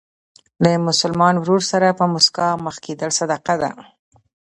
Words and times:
له 0.63 0.69
مسلمان 0.89 1.35
ورور 1.39 1.61
سره 1.71 1.87
په 1.99 2.05
مسکا 2.13 2.47
مخ 2.65 2.75
کېدل 2.85 3.09
صدقه 3.19 3.55
ده. 3.61 3.71